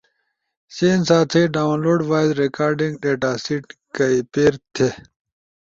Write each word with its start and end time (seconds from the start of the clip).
چین 0.75 0.99
سا 1.07 1.17
تھئی 1.31 1.43
ڈاونلوڈ 1.55 1.99
وائس 2.09 2.31
ریکارڈنگ 2.43 2.93
ڈیٹاسیٹ 3.03 3.63
کئی 3.97 4.17
پیر 4.33 4.53
تھئی۔ 4.73 4.89